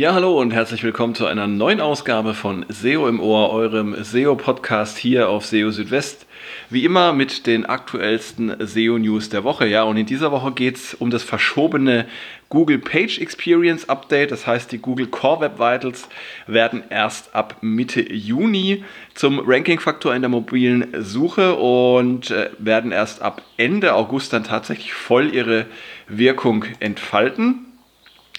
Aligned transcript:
Ja, 0.00 0.14
hallo 0.14 0.40
und 0.40 0.54
herzlich 0.54 0.82
willkommen 0.82 1.14
zu 1.14 1.26
einer 1.26 1.46
neuen 1.46 1.78
Ausgabe 1.78 2.32
von 2.32 2.64
SEO 2.70 3.06
im 3.06 3.20
Ohr, 3.20 3.50
eurem 3.50 3.94
SEO-Podcast 4.02 4.96
hier 4.96 5.28
auf 5.28 5.44
SEO 5.44 5.70
Südwest. 5.72 6.24
Wie 6.70 6.86
immer 6.86 7.12
mit 7.12 7.46
den 7.46 7.66
aktuellsten 7.66 8.56
SEO-News 8.66 9.28
der 9.28 9.44
Woche. 9.44 9.66
Ja, 9.66 9.82
und 9.82 9.98
in 9.98 10.06
dieser 10.06 10.32
Woche 10.32 10.52
geht 10.52 10.76
es 10.76 10.94
um 10.94 11.10
das 11.10 11.22
verschobene 11.22 12.06
Google 12.48 12.78
Page 12.78 13.18
Experience 13.18 13.90
Update. 13.90 14.32
Das 14.32 14.46
heißt, 14.46 14.72
die 14.72 14.78
Google 14.78 15.08
Core 15.08 15.42
Web 15.42 15.58
Vitals 15.58 16.08
werden 16.46 16.82
erst 16.88 17.34
ab 17.34 17.56
Mitte 17.60 18.00
Juni 18.10 18.84
zum 19.12 19.38
Ranking-Faktor 19.38 20.14
in 20.14 20.22
der 20.22 20.30
mobilen 20.30 20.94
Suche 21.02 21.56
und 21.56 22.30
äh, 22.30 22.48
werden 22.56 22.90
erst 22.90 23.20
ab 23.20 23.42
Ende 23.58 23.92
August 23.92 24.32
dann 24.32 24.44
tatsächlich 24.44 24.94
voll 24.94 25.34
ihre 25.34 25.66
Wirkung 26.08 26.64
entfalten. 26.78 27.66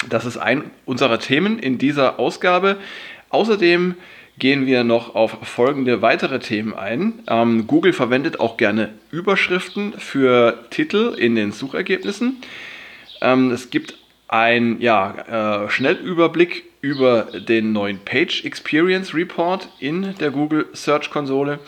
Das 0.10 0.26
ist 0.26 0.38
ein 0.38 0.64
unserer 0.86 1.20
Themen 1.20 1.60
in 1.60 1.78
dieser 1.78 2.20
Ausgabe. 2.20 2.78
Außerdem 3.30 3.96
gehen 4.40 4.66
wir 4.66 4.84
noch 4.84 5.14
auf 5.16 5.38
folgende 5.44 6.02
weitere 6.02 6.40
Themen 6.40 6.74
ein. 6.74 7.20
Ähm, 7.28 7.68
Google 7.68 7.94
verwendet 7.94 8.40
auch 8.40 8.58
gerne 8.58 8.90
Überschriften 9.12 9.94
für 9.98 10.66
Titel 10.70 11.16
in 11.18 11.36
den 11.36 11.52
Suchergebnissen. 11.52 12.38
Ähm, 13.22 13.52
es 13.52 13.70
gibt 13.70 13.98
einen 14.28 14.82
ja, 14.82 15.66
äh, 15.66 15.70
Schnellüberblick 15.70 16.64
über 16.82 17.28
den 17.48 17.74
neuen 17.74 18.00
Page 18.00 18.44
Experience 18.44 19.14
Report 19.14 19.70
in 19.80 20.16
der 20.20 20.32
Google 20.32 20.68
Search 20.74 21.12
Konsole. 21.12 21.60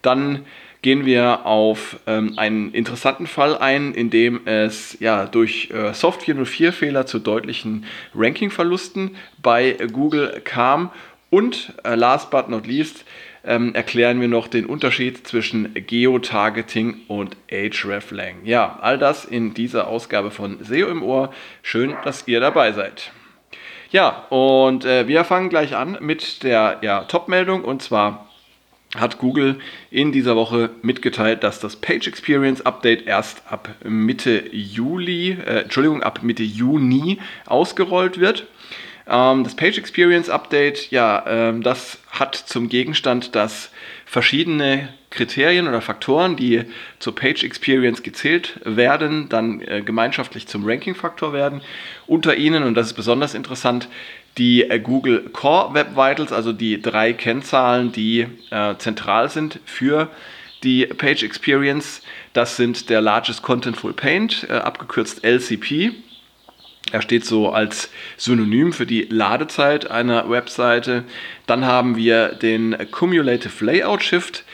Dann 0.00 0.46
gehen 0.84 1.06
wir 1.06 1.46
auf 1.46 1.96
ähm, 2.06 2.34
einen 2.36 2.70
interessanten 2.72 3.26
Fall 3.26 3.56
ein, 3.56 3.94
in 3.94 4.10
dem 4.10 4.46
es 4.46 4.98
ja 5.00 5.24
durch 5.24 5.70
äh, 5.70 5.94
Soft 5.94 6.20
404 6.24 6.74
Fehler 6.74 7.06
zu 7.06 7.20
deutlichen 7.20 7.86
Ranking-Verlusten 8.14 9.16
bei 9.42 9.78
Google 9.90 10.42
kam. 10.44 10.90
Und 11.30 11.72
äh, 11.84 11.94
last 11.94 12.30
but 12.30 12.50
not 12.50 12.66
least 12.66 13.06
ähm, 13.46 13.74
erklären 13.74 14.20
wir 14.20 14.28
noch 14.28 14.46
den 14.46 14.66
Unterschied 14.66 15.26
zwischen 15.26 15.72
Geotargeting 15.72 17.00
und 17.08 17.34
Hreflang. 17.50 18.44
Ja, 18.44 18.78
all 18.82 18.98
das 18.98 19.24
in 19.24 19.54
dieser 19.54 19.88
Ausgabe 19.88 20.30
von 20.30 20.62
SEO 20.62 20.88
im 20.88 21.02
Ohr. 21.02 21.32
Schön, 21.62 21.94
dass 22.04 22.28
ihr 22.28 22.40
dabei 22.40 22.72
seid. 22.72 23.10
Ja, 23.90 24.26
und 24.28 24.84
äh, 24.84 25.08
wir 25.08 25.24
fangen 25.24 25.48
gleich 25.48 25.74
an 25.74 25.96
mit 26.02 26.42
der 26.42 26.80
ja, 26.82 27.04
Top-Meldung 27.04 27.64
und 27.64 27.80
zwar 27.80 28.28
hat 28.94 29.18
Google 29.18 29.56
in 29.90 30.12
dieser 30.12 30.36
Woche 30.36 30.70
mitgeteilt, 30.82 31.42
dass 31.42 31.60
das 31.60 31.76
Page 31.76 32.06
Experience 32.06 32.64
Update 32.64 33.06
erst 33.06 33.42
ab 33.48 33.68
Mitte 33.84 34.44
Juli, 34.52 35.32
äh, 35.32 35.62
Entschuldigung, 35.62 36.02
ab 36.02 36.20
Mitte 36.22 36.42
Juni 36.42 37.18
ausgerollt 37.46 38.20
wird. 38.20 38.46
Ähm, 39.06 39.44
das 39.44 39.54
Page 39.54 39.78
Experience 39.78 40.30
Update, 40.30 40.90
ja, 40.90 41.24
ähm, 41.26 41.62
das 41.62 41.98
hat 42.10 42.34
zum 42.34 42.68
Gegenstand, 42.68 43.34
dass 43.34 43.70
verschiedene 44.06 44.88
Kriterien 45.10 45.68
oder 45.68 45.80
Faktoren, 45.80 46.36
die 46.36 46.64
zur 46.98 47.14
Page 47.14 47.44
Experience 47.44 48.02
gezählt 48.02 48.60
werden, 48.64 49.28
dann 49.28 49.60
äh, 49.60 49.82
gemeinschaftlich 49.84 50.46
zum 50.46 50.64
Ranking-Faktor 50.64 51.32
werden. 51.32 51.60
Unter 52.06 52.36
ihnen, 52.36 52.64
und 52.64 52.74
das 52.74 52.88
ist 52.88 52.94
besonders 52.94 53.34
interessant, 53.34 53.88
die 54.38 54.68
äh, 54.68 54.78
Google 54.78 55.28
Core 55.32 55.74
Web 55.74 55.96
Vitals, 55.96 56.32
also 56.32 56.52
die 56.52 56.80
drei 56.80 57.12
Kennzahlen, 57.12 57.92
die 57.92 58.26
äh, 58.50 58.74
zentral 58.78 59.30
sind 59.30 59.60
für 59.64 60.10
die 60.62 60.86
Page 60.86 61.22
Experience. 61.22 62.02
Das 62.32 62.56
sind 62.56 62.90
der 62.90 63.00
Largest 63.00 63.42
Contentful 63.42 63.92
Paint, 63.92 64.46
äh, 64.48 64.54
abgekürzt 64.54 65.24
LCP. 65.24 65.92
Er 66.92 67.00
steht 67.00 67.24
so 67.24 67.50
als 67.50 67.90
Synonym 68.18 68.72
für 68.72 68.84
die 68.84 69.02
Ladezeit 69.08 69.90
einer 69.90 70.28
Webseite. 70.28 71.04
Dann 71.46 71.64
haben 71.64 71.96
wir 71.96 72.28
den 72.28 72.76
Cumulative 72.90 73.64
Layout 73.64 74.02
Shift, 74.02 74.44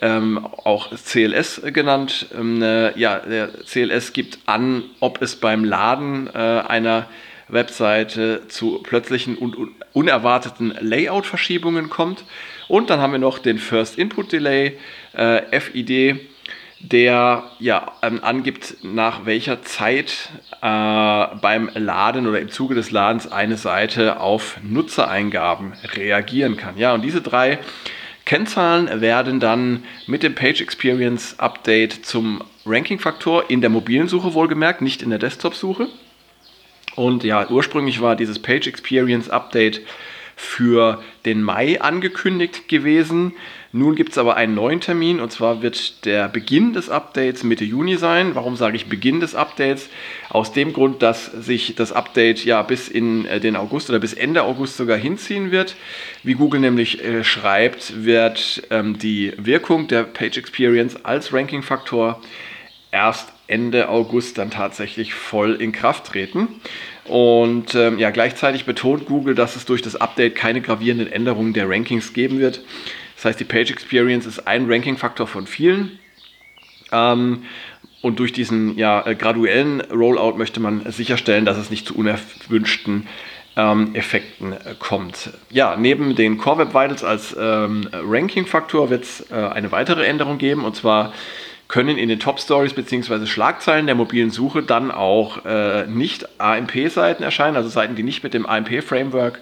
ähm, 0.00 0.38
auch 0.38 0.90
CLS 0.94 1.62
genannt. 1.72 2.26
Ähm, 2.32 2.62
äh, 2.62 2.96
ja, 2.98 3.18
der 3.18 3.48
CLS 3.48 4.12
gibt 4.12 4.38
an, 4.46 4.84
ob 5.00 5.20
es 5.20 5.36
beim 5.36 5.64
Laden 5.64 6.28
äh, 6.28 6.38
einer 6.38 7.08
Webseite 7.52 8.48
zu 8.48 8.82
plötzlichen 8.82 9.36
und 9.36 9.56
unerwarteten 9.92 10.74
Layout-Verschiebungen 10.80 11.90
kommt. 11.90 12.24
Und 12.68 12.90
dann 12.90 13.00
haben 13.00 13.12
wir 13.12 13.18
noch 13.18 13.38
den 13.38 13.58
First 13.58 13.98
Input 13.98 14.32
Delay, 14.32 14.78
äh, 15.12 15.60
FID, 15.60 16.20
der 16.80 17.44
ja 17.58 17.92
ähm, 18.02 18.20
angibt, 18.22 18.76
nach 18.82 19.26
welcher 19.26 19.62
Zeit 19.62 20.30
äh, 20.62 21.26
beim 21.40 21.70
Laden 21.74 22.26
oder 22.26 22.40
im 22.40 22.50
Zuge 22.50 22.74
des 22.74 22.90
Ladens 22.90 23.30
eine 23.30 23.56
Seite 23.56 24.20
auf 24.20 24.58
Nutzereingaben 24.62 25.74
reagieren 25.94 26.56
kann. 26.56 26.78
Ja, 26.78 26.94
und 26.94 27.02
diese 27.02 27.20
drei 27.20 27.58
Kennzahlen 28.24 29.00
werden 29.00 29.40
dann 29.40 29.84
mit 30.06 30.22
dem 30.22 30.34
Page 30.34 30.60
Experience 30.60 31.38
Update 31.38 32.06
zum 32.06 32.42
Ranking-Faktor 32.64 33.50
in 33.50 33.60
der 33.60 33.70
mobilen 33.70 34.08
Suche 34.08 34.34
wohlgemerkt, 34.34 34.80
nicht 34.80 35.02
in 35.02 35.10
der 35.10 35.18
Desktop-Suche. 35.18 35.88
Und 37.00 37.24
ja, 37.24 37.48
ursprünglich 37.48 38.02
war 38.02 38.14
dieses 38.14 38.38
Page 38.38 38.66
Experience 38.66 39.30
Update 39.30 39.80
für 40.36 41.02
den 41.24 41.42
Mai 41.42 41.80
angekündigt 41.80 42.68
gewesen. 42.68 43.32
Nun 43.72 43.94
gibt 43.94 44.12
es 44.12 44.18
aber 44.18 44.36
einen 44.36 44.54
neuen 44.54 44.82
Termin 44.82 45.18
und 45.18 45.32
zwar 45.32 45.62
wird 45.62 46.04
der 46.04 46.28
Beginn 46.28 46.74
des 46.74 46.90
Updates 46.90 47.42
Mitte 47.42 47.64
Juni 47.64 47.96
sein. 47.96 48.34
Warum 48.34 48.54
sage 48.54 48.76
ich 48.76 48.90
Beginn 48.90 49.20
des 49.20 49.34
Updates? 49.34 49.88
Aus 50.28 50.52
dem 50.52 50.74
Grund, 50.74 51.00
dass 51.00 51.24
sich 51.24 51.74
das 51.74 51.90
Update 51.90 52.44
ja 52.44 52.60
bis 52.60 52.88
in 52.90 53.24
äh, 53.24 53.40
den 53.40 53.56
August 53.56 53.88
oder 53.88 53.98
bis 53.98 54.12
Ende 54.12 54.42
August 54.42 54.76
sogar 54.76 54.98
hinziehen 54.98 55.50
wird. 55.50 55.76
Wie 56.22 56.34
Google 56.34 56.60
nämlich 56.60 57.02
äh, 57.02 57.24
schreibt, 57.24 58.04
wird 58.04 58.62
ähm, 58.68 58.98
die 58.98 59.32
Wirkung 59.38 59.88
der 59.88 60.02
Page 60.02 60.36
Experience 60.36 61.02
als 61.02 61.32
Ranking-Faktor 61.32 62.20
erst 62.90 63.32
Ende 63.50 63.88
August 63.88 64.38
dann 64.38 64.50
tatsächlich 64.50 65.12
voll 65.12 65.54
in 65.54 65.72
Kraft 65.72 66.06
treten. 66.06 66.60
Und 67.10 67.74
ähm, 67.74 67.98
ja, 67.98 68.10
gleichzeitig 68.10 68.66
betont 68.66 69.06
Google, 69.06 69.34
dass 69.34 69.56
es 69.56 69.64
durch 69.64 69.82
das 69.82 69.96
Update 69.96 70.36
keine 70.36 70.60
gravierenden 70.60 71.10
Änderungen 71.10 71.52
der 71.52 71.68
Rankings 71.68 72.12
geben 72.12 72.38
wird. 72.38 72.60
Das 73.16 73.24
heißt, 73.24 73.40
die 73.40 73.44
Page 73.44 73.72
Experience 73.72 74.26
ist 74.26 74.46
ein 74.46 74.70
Ranking-Faktor 74.70 75.26
von 75.26 75.48
vielen. 75.48 75.98
Ähm, 76.92 77.42
und 78.00 78.20
durch 78.20 78.32
diesen 78.32 78.78
ja, 78.78 79.04
äh, 79.04 79.16
graduellen 79.16 79.80
Rollout 79.80 80.38
möchte 80.38 80.60
man 80.60 80.88
sicherstellen, 80.92 81.44
dass 81.44 81.58
es 81.58 81.68
nicht 81.68 81.84
zu 81.84 81.96
unerwünschten 81.96 83.08
ähm, 83.56 83.92
Effekten 83.96 84.52
äh, 84.52 84.76
kommt. 84.78 85.30
Ja, 85.50 85.74
neben 85.76 86.14
den 86.14 86.38
Core 86.38 86.58
Web 86.58 86.68
Vitals 86.68 87.02
als 87.02 87.36
ähm, 87.36 87.88
Ranking-Faktor 87.92 88.88
wird 88.88 89.02
es 89.02 89.28
äh, 89.32 89.34
eine 89.34 89.72
weitere 89.72 90.06
Änderung 90.06 90.38
geben 90.38 90.64
und 90.64 90.76
zwar 90.76 91.12
können 91.70 91.98
in 91.98 92.08
den 92.08 92.18
Top 92.18 92.40
Stories 92.40 92.74
bzw. 92.74 93.26
Schlagzeilen 93.26 93.86
der 93.86 93.94
mobilen 93.94 94.30
Suche 94.30 94.62
dann 94.62 94.90
auch 94.90 95.44
äh, 95.44 95.86
nicht 95.86 96.40
AMP-Seiten 96.40 97.22
erscheinen, 97.22 97.56
also 97.56 97.68
Seiten, 97.68 97.94
die 97.94 98.02
nicht 98.02 98.24
mit 98.24 98.34
dem 98.34 98.44
AMP-Framework 98.44 99.40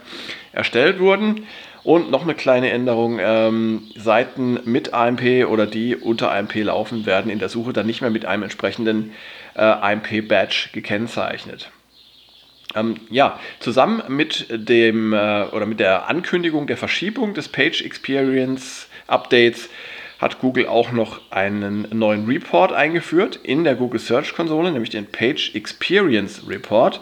erstellt 0.52 1.00
wurden. 1.00 1.46
Und 1.84 2.10
noch 2.10 2.24
eine 2.24 2.34
kleine 2.34 2.70
Änderung, 2.70 3.18
ähm, 3.18 3.84
Seiten 3.96 4.60
mit 4.64 4.92
AMP 4.92 5.46
oder 5.48 5.66
die 5.66 5.96
unter 5.96 6.30
AMP 6.30 6.54
laufen, 6.56 7.06
werden 7.06 7.30
in 7.30 7.38
der 7.38 7.48
Suche 7.48 7.72
dann 7.72 7.86
nicht 7.86 8.02
mehr 8.02 8.10
mit 8.10 8.26
einem 8.26 8.42
entsprechenden 8.42 9.14
äh, 9.54 9.62
AMP-Badge 9.62 10.68
gekennzeichnet. 10.72 11.70
Ähm, 12.74 12.96
ja, 13.08 13.40
zusammen 13.60 14.02
mit 14.08 14.46
dem 14.50 15.14
äh, 15.14 15.44
oder 15.44 15.64
mit 15.64 15.80
der 15.80 16.08
Ankündigung 16.08 16.66
der 16.66 16.76
Verschiebung 16.76 17.32
des 17.32 17.48
Page 17.48 17.80
Experience 17.80 18.88
Updates 19.06 19.70
hat 20.18 20.40
Google 20.40 20.66
auch 20.66 20.92
noch 20.92 21.20
einen 21.30 21.86
neuen 21.92 22.26
Report 22.26 22.72
eingeführt 22.72 23.38
in 23.42 23.64
der 23.64 23.76
Google 23.76 24.00
Search 24.00 24.34
Konsole, 24.34 24.70
nämlich 24.72 24.90
den 24.90 25.06
Page 25.06 25.54
Experience 25.54 26.48
Report. 26.48 27.00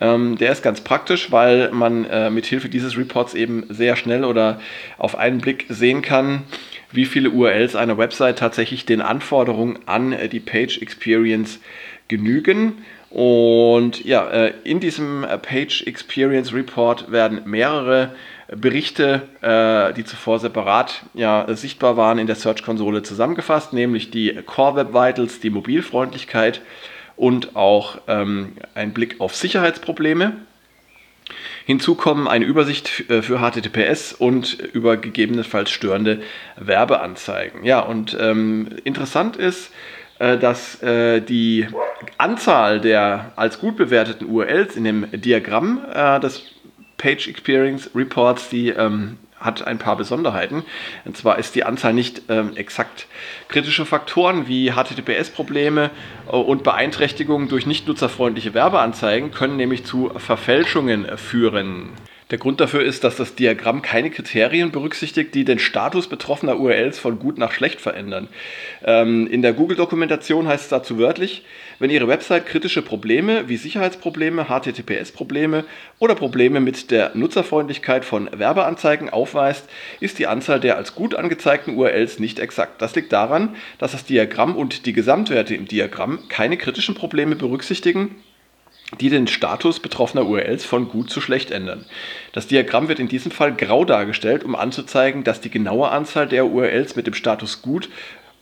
Ähm, 0.00 0.36
der 0.38 0.50
ist 0.50 0.62
ganz 0.62 0.80
praktisch, 0.80 1.30
weil 1.30 1.70
man 1.70 2.04
äh, 2.06 2.30
mit 2.30 2.46
Hilfe 2.46 2.68
dieses 2.68 2.96
Reports 2.96 3.34
eben 3.34 3.66
sehr 3.68 3.96
schnell 3.96 4.24
oder 4.24 4.60
auf 4.98 5.16
einen 5.16 5.38
Blick 5.38 5.66
sehen 5.68 6.02
kann, 6.02 6.42
wie 6.90 7.04
viele 7.04 7.30
URLs 7.30 7.76
einer 7.76 7.98
Website 7.98 8.38
tatsächlich 8.38 8.86
den 8.86 9.00
Anforderungen 9.00 9.78
an 9.86 10.12
äh, 10.12 10.28
die 10.28 10.40
Page 10.40 10.80
Experience 10.80 11.60
genügen. 12.08 12.84
Und 13.10 14.04
ja, 14.04 14.28
äh, 14.28 14.52
in 14.64 14.80
diesem 14.80 15.22
äh, 15.22 15.38
Page 15.38 15.86
Experience 15.86 16.52
Report 16.52 17.12
werden 17.12 17.42
mehrere 17.44 18.14
Berichte, 18.48 19.22
äh, 19.40 19.94
die 19.94 20.04
zuvor 20.04 20.38
separat 20.38 21.04
ja, 21.14 21.46
sichtbar 21.54 21.96
waren, 21.96 22.18
in 22.18 22.26
der 22.26 22.36
Search-Konsole 22.36 23.02
zusammengefasst, 23.02 23.72
nämlich 23.72 24.10
die 24.10 24.34
Core 24.44 24.76
Web 24.76 24.94
Vitals, 24.94 25.40
die 25.40 25.50
Mobilfreundlichkeit 25.50 26.60
und 27.16 27.56
auch 27.56 27.98
ähm, 28.08 28.52
ein 28.74 28.92
Blick 28.92 29.20
auf 29.20 29.34
Sicherheitsprobleme. 29.34 30.34
Hinzu 31.64 31.94
kommen 31.94 32.28
eine 32.28 32.44
Übersicht 32.44 33.08
äh, 33.08 33.22
für 33.22 33.38
HTTPS 33.38 34.12
und 34.12 34.52
über 34.72 34.98
gegebenenfalls 34.98 35.70
störende 35.70 36.20
Werbeanzeigen. 36.56 37.64
Ja, 37.64 37.80
und 37.80 38.16
ähm, 38.20 38.68
interessant 38.84 39.36
ist, 39.36 39.72
äh, 40.18 40.36
dass 40.36 40.82
äh, 40.82 41.20
die 41.20 41.66
Anzahl 42.18 42.80
der 42.80 43.32
als 43.36 43.58
gut 43.58 43.76
bewerteten 43.76 44.28
URLs 44.28 44.76
in 44.76 44.84
dem 44.84 45.06
Diagramm, 45.12 45.80
äh, 45.90 46.20
das 46.20 46.42
Page 46.96 47.28
Experience 47.28 47.90
Reports, 47.94 48.48
die 48.48 48.68
ähm, 48.68 49.18
hat 49.44 49.66
ein 49.66 49.78
paar 49.78 49.96
Besonderheiten. 49.96 50.64
Und 51.04 51.16
zwar 51.16 51.38
ist 51.38 51.54
die 51.54 51.64
Anzahl 51.64 51.92
nicht 51.92 52.22
ähm, 52.28 52.56
exakt. 52.56 53.06
Kritische 53.48 53.84
Faktoren 53.84 54.48
wie 54.48 54.72
HTTPS-Probleme 54.72 55.90
äh, 56.26 56.30
und 56.30 56.62
Beeinträchtigungen 56.62 57.48
durch 57.48 57.66
nicht 57.66 57.86
nutzerfreundliche 57.86 58.54
Werbeanzeigen 58.54 59.30
können 59.30 59.56
nämlich 59.56 59.84
zu 59.84 60.10
Verfälschungen 60.16 61.18
führen. 61.18 61.90
Der 62.30 62.38
Grund 62.38 62.58
dafür 62.58 62.82
ist, 62.82 63.04
dass 63.04 63.16
das 63.16 63.34
Diagramm 63.34 63.82
keine 63.82 64.10
Kriterien 64.10 64.70
berücksichtigt, 64.70 65.34
die 65.34 65.44
den 65.44 65.58
Status 65.58 66.08
betroffener 66.08 66.58
URLs 66.58 66.98
von 66.98 67.18
gut 67.18 67.36
nach 67.36 67.52
schlecht 67.52 67.82
verändern. 67.82 68.28
Ähm, 68.82 69.26
in 69.26 69.42
der 69.42 69.52
Google-Dokumentation 69.52 70.48
heißt 70.48 70.64
es 70.64 70.70
dazu 70.70 70.96
wörtlich, 70.96 71.44
wenn 71.78 71.90
Ihre 71.90 72.08
Website 72.08 72.46
kritische 72.46 72.80
Probleme 72.80 73.48
wie 73.48 73.58
Sicherheitsprobleme, 73.58 74.46
HTTPS-Probleme 74.46 75.64
oder 75.98 76.14
Probleme 76.14 76.60
mit 76.60 76.90
der 76.90 77.10
Nutzerfreundlichkeit 77.14 78.06
von 78.06 78.30
Werbeanzeigen 78.32 79.10
aufweist, 79.10 79.68
ist 80.00 80.18
die 80.18 80.26
Anzahl 80.26 80.60
der 80.60 80.78
als 80.78 80.94
gut 80.94 81.14
angezeigten 81.14 81.76
URLs 81.76 82.20
nicht 82.20 82.38
exakt. 82.38 82.80
Das 82.80 82.94
liegt 82.94 83.12
daran, 83.12 83.54
dass 83.78 83.92
das 83.92 84.06
Diagramm 84.06 84.56
und 84.56 84.86
die 84.86 84.94
Gesamtwerte 84.94 85.54
im 85.54 85.68
Diagramm 85.68 86.20
keine 86.30 86.56
kritischen 86.56 86.94
Probleme 86.94 87.36
berücksichtigen 87.36 88.16
die 89.00 89.08
den 89.08 89.26
Status 89.26 89.80
betroffener 89.80 90.26
URLs 90.26 90.64
von 90.64 90.88
gut 90.88 91.10
zu 91.10 91.20
schlecht 91.20 91.50
ändern. 91.50 91.84
Das 92.32 92.46
Diagramm 92.46 92.88
wird 92.88 93.00
in 93.00 93.08
diesem 93.08 93.30
Fall 93.30 93.54
grau 93.54 93.84
dargestellt, 93.84 94.44
um 94.44 94.54
anzuzeigen, 94.54 95.24
dass 95.24 95.40
die 95.40 95.50
genaue 95.50 95.88
Anzahl 95.88 96.28
der 96.28 96.46
URLs 96.46 96.96
mit 96.96 97.06
dem 97.06 97.14
Status 97.14 97.62
gut 97.62 97.88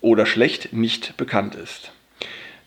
oder 0.01 0.27
schlecht 0.27 0.73
nicht 0.73 1.17
bekannt 1.17 1.55
ist. 1.55 1.93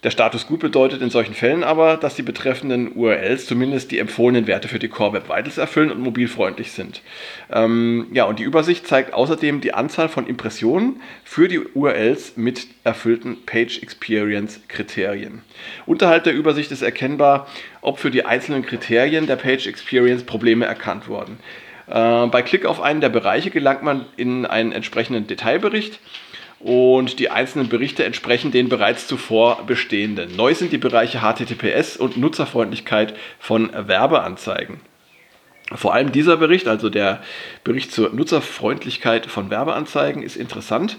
Der 0.05 0.11
Status 0.11 0.45
gut 0.45 0.59
bedeutet 0.59 1.01
in 1.01 1.09
solchen 1.09 1.33
Fällen 1.33 1.63
aber, 1.63 1.97
dass 1.97 2.13
die 2.13 2.21
betreffenden 2.21 2.91
URLs 2.95 3.47
zumindest 3.47 3.89
die 3.89 3.97
empfohlenen 3.97 4.45
Werte 4.45 4.67
für 4.67 4.77
die 4.77 4.87
Core 4.87 5.13
Web 5.13 5.29
Vitals 5.29 5.57
erfüllen 5.57 5.89
und 5.89 5.99
mobilfreundlich 5.99 6.73
sind. 6.73 7.01
Ähm, 7.51 8.05
ja, 8.11 8.25
und 8.25 8.37
die 8.37 8.43
Übersicht 8.43 8.85
zeigt 8.85 9.15
außerdem 9.15 9.61
die 9.61 9.73
Anzahl 9.73 10.07
von 10.07 10.27
Impressionen 10.27 11.01
für 11.23 11.47
die 11.47 11.57
URLs 11.57 12.33
mit 12.37 12.67
erfüllten 12.83 13.47
Page 13.47 13.81
Experience 13.81 14.61
Kriterien. 14.67 15.41
Unterhalb 15.87 16.23
der 16.23 16.35
Übersicht 16.35 16.71
ist 16.71 16.83
erkennbar, 16.83 17.47
ob 17.81 17.97
für 17.97 18.11
die 18.11 18.25
einzelnen 18.25 18.63
Kriterien 18.63 19.25
der 19.25 19.37
Page 19.37 19.65
Experience 19.65 20.23
Probleme 20.23 20.65
erkannt 20.65 21.07
wurden. 21.07 21.39
Äh, 21.87 22.27
bei 22.27 22.43
Klick 22.43 22.67
auf 22.67 22.79
einen 22.79 23.01
der 23.01 23.09
Bereiche 23.09 23.49
gelangt 23.49 23.81
man 23.81 24.05
in 24.17 24.45
einen 24.45 24.71
entsprechenden 24.71 25.25
Detailbericht 25.25 25.99
und 26.65 27.19
die 27.19 27.29
einzelnen 27.29 27.69
Berichte 27.69 28.03
entsprechen 28.05 28.49
den 28.49 28.69
bereits 28.69 29.05
zuvor 29.05 29.67
bestehenden. 29.67 30.35
Neu 30.35 30.55
sind 30.55 30.71
die 30.71 30.79
Bereiche 30.79 31.19
HTTPS 31.19 31.95
und 31.95 32.17
Nutzerfreundlichkeit 32.17 33.13
von 33.37 33.69
Werbeanzeigen. 33.71 34.79
Vor 35.73 35.93
allem 35.93 36.11
dieser 36.11 36.37
Bericht, 36.37 36.67
also 36.67 36.89
der 36.89 37.21
Bericht 37.63 37.91
zur 37.91 38.09
Nutzerfreundlichkeit 38.13 39.27
von 39.27 39.51
Werbeanzeigen, 39.51 40.23
ist 40.23 40.37
interessant. 40.37 40.97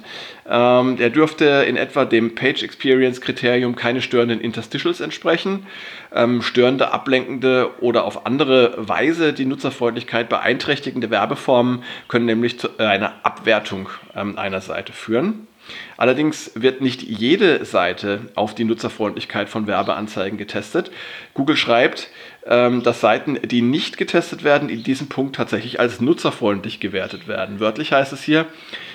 Ähm, 0.49 0.97
der 0.99 1.11
dürfte 1.11 1.45
in 1.69 1.77
etwa 1.77 2.05
dem 2.05 2.37
Page 2.37 2.63
Experience 2.63 3.21
Kriterium 3.21 3.75
keine 3.75 4.03
störenden 4.03 4.41
Interstitials 4.41 5.01
entsprechen. 5.01 5.67
Ähm, 6.15 6.43
störende, 6.43 6.93
ablenkende 6.93 7.71
oder 7.81 8.05
auf 8.05 8.25
andere 8.25 8.75
Weise 8.77 9.33
die 9.33 9.47
Nutzerfreundlichkeit 9.47 10.29
beeinträchtigende 10.29 11.11
Werbeformen 11.11 11.83
können 12.07 12.27
nämlich 12.27 12.61
zu 12.61 12.79
einer 12.79 13.15
Abwertung 13.25 13.89
ähm, 14.15 14.39
einer 14.39 14.61
Seite 14.61 14.93
führen. 14.93 15.49
Allerdings 15.97 16.53
wird 16.55 16.81
nicht 16.81 17.03
jede 17.03 17.65
Seite 17.65 18.21
auf 18.35 18.55
die 18.55 18.65
Nutzerfreundlichkeit 18.65 19.49
von 19.49 19.67
Werbeanzeigen 19.67 20.39
getestet. 20.39 20.91
Google 21.35 21.57
schreibt, 21.57 22.11
ähm, 22.47 22.83
dass 22.83 23.01
Seiten, 23.01 23.39
die 23.43 23.63
nicht 23.63 23.97
getestet 23.97 24.45
werden, 24.45 24.69
in 24.69 24.83
diesem 24.83 25.09
Punkt 25.09 25.37
tatsächlich 25.37 25.81
als 25.81 26.01
nutzerfreundlich 26.01 26.81
gewertet 26.81 27.29
werden. 27.29 27.61
Wörtlich 27.61 27.93
heißt 27.93 28.13
es 28.13 28.23
hier, 28.23 28.47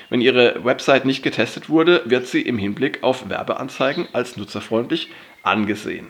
wenn 0.10 0.22
Ihre 0.22 0.64
Website 0.66 1.06
nicht 1.06 1.24
getestet 1.24 1.70
wurde, 1.70 2.02
wird 2.06 2.28
sie 2.28 2.42
im 2.42 2.58
Hinblick 2.58 3.02
auf 3.02 3.30
Werbeanzeigen 3.30 4.10
als 4.12 4.36
nutzerfreundlich 4.36 5.10
angesehen. 5.42 6.08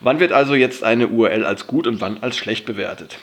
Wann 0.00 0.20
wird 0.20 0.32
also 0.32 0.54
jetzt 0.54 0.84
eine 0.84 1.08
URL 1.08 1.44
als 1.44 1.66
gut 1.66 1.86
und 1.86 2.00
wann 2.00 2.22
als 2.22 2.36
schlecht 2.36 2.66
bewertet? 2.66 3.18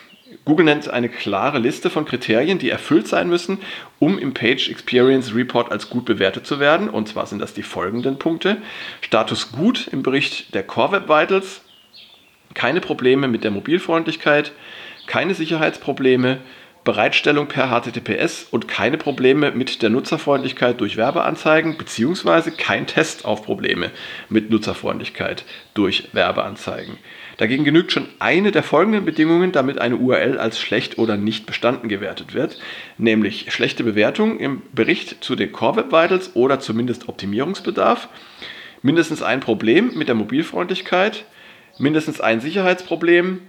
Google 0.46 0.64
nennt 0.64 0.88
eine 0.88 1.08
klare 1.08 1.58
Liste 1.58 1.90
von 1.90 2.04
Kriterien, 2.04 2.58
die 2.58 2.70
erfüllt 2.70 3.08
sein 3.08 3.28
müssen, 3.28 3.58
um 3.98 4.16
im 4.16 4.32
Page 4.32 4.70
Experience 4.70 5.34
Report 5.34 5.72
als 5.72 5.90
gut 5.90 6.04
bewertet 6.04 6.46
zu 6.46 6.60
werden. 6.60 6.88
Und 6.88 7.08
zwar 7.08 7.26
sind 7.26 7.40
das 7.40 7.52
die 7.52 7.64
folgenden 7.64 8.18
Punkte. 8.18 8.58
Status 9.00 9.50
gut 9.50 9.88
im 9.88 10.04
Bericht 10.04 10.54
der 10.54 10.62
Core 10.62 10.92
Web 10.92 11.08
Vitals, 11.08 11.62
keine 12.54 12.80
Probleme 12.80 13.26
mit 13.26 13.42
der 13.42 13.50
Mobilfreundlichkeit, 13.50 14.52
keine 15.08 15.34
Sicherheitsprobleme, 15.34 16.38
Bereitstellung 16.86 17.48
per 17.48 17.68
HTTPS 17.68 18.46
und 18.50 18.68
keine 18.68 18.96
Probleme 18.96 19.50
mit 19.50 19.82
der 19.82 19.90
Nutzerfreundlichkeit 19.90 20.80
durch 20.80 20.96
Werbeanzeigen, 20.96 21.76
beziehungsweise 21.76 22.52
kein 22.52 22.86
Test 22.86 23.24
auf 23.24 23.42
Probleme 23.42 23.90
mit 24.28 24.50
Nutzerfreundlichkeit 24.50 25.44
durch 25.74 26.08
Werbeanzeigen. 26.12 26.96
Dagegen 27.38 27.64
genügt 27.64 27.90
schon 27.90 28.08
eine 28.20 28.52
der 28.52 28.62
folgenden 28.62 29.04
Bedingungen, 29.04 29.50
damit 29.50 29.80
eine 29.80 29.96
URL 29.96 30.38
als 30.38 30.60
schlecht 30.60 30.96
oder 30.96 31.16
nicht 31.16 31.44
bestanden 31.44 31.88
gewertet 31.88 32.34
wird, 32.34 32.58
nämlich 32.98 33.52
schlechte 33.52 33.82
Bewertung 33.82 34.38
im 34.38 34.62
Bericht 34.72 35.24
zu 35.24 35.34
den 35.34 35.50
Core 35.50 35.78
Web 35.78 35.86
Vitals 35.88 36.36
oder 36.36 36.60
zumindest 36.60 37.08
Optimierungsbedarf, 37.08 38.08
mindestens 38.82 39.22
ein 39.22 39.40
Problem 39.40 39.90
mit 39.96 40.06
der 40.06 40.14
Mobilfreundlichkeit, 40.14 41.24
mindestens 41.78 42.20
ein 42.20 42.40
Sicherheitsproblem, 42.40 43.40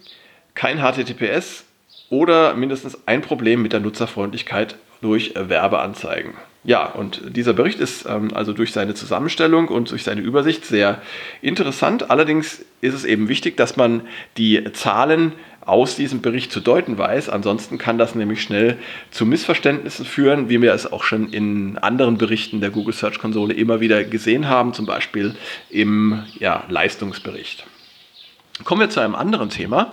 kein 0.56 0.80
HTTPS 0.80 1.67
oder 2.10 2.54
mindestens 2.56 2.98
ein 3.06 3.22
Problem 3.22 3.62
mit 3.62 3.74
der 3.74 3.80
Nutzerfreundlichkeit 3.80 4.78
durch 5.02 5.34
Werbeanzeigen. 5.36 6.34
Ja, 6.64 6.86
und 6.86 7.22
dieser 7.36 7.54
Bericht 7.54 7.80
ist 7.80 8.06
ähm, 8.06 8.34
also 8.34 8.52
durch 8.52 8.74
seine 8.74 8.94
Zusammenstellung 8.94 9.70
und 9.70 9.90
durch 9.92 10.04
seine 10.04 10.22
Übersicht 10.22 10.66
sehr 10.66 11.02
interessant. 11.42 12.10
Allerdings 12.10 12.66
ist 12.82 12.94
es 12.94 13.06
eben 13.06 13.30
wichtig, 13.30 13.56
dass 13.56 13.78
man 13.78 14.02
die 14.38 14.64
Zahlen 14.74 15.32
aus 15.68 15.96
diesem 15.96 16.22
Bericht 16.22 16.52
zu 16.52 16.60
deuten 16.60 16.98
weiß. 16.98 17.30
Ansonsten 17.30 17.78
kann 17.78 17.98
das 17.98 18.16
nämlich 18.16 18.42
schnell 18.42 18.78
zu 19.12 19.26
Missverständnissen 19.26 20.06
führen, 20.06 20.50
wie 20.50 20.62
wir 20.62 20.74
es 20.74 20.92
auch 20.92 21.04
schon 21.04 21.30
in 21.32 21.78
anderen 21.78 22.18
Berichten 22.18 22.62
der 22.62 22.70
Google 22.70 22.94
Search 22.94 23.20
Konsole 23.20 23.54
immer 23.54 23.80
wieder 23.80 24.04
gesehen 24.04 24.50
haben, 24.50 24.74
zum 24.74 24.86
Beispiel 24.86 25.36
im 25.70 26.24
ja, 26.40 26.64
Leistungsbericht. 26.70 27.66
Kommen 28.64 28.82
wir 28.82 28.90
zu 28.90 29.02
einem 29.02 29.16
anderen 29.16 29.50
Thema. 29.50 29.92